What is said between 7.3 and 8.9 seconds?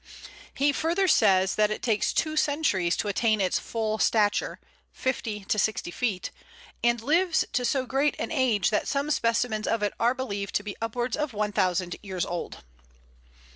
to so great an age that